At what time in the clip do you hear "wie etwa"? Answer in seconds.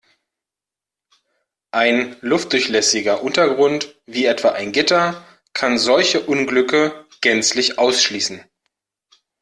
4.07-4.49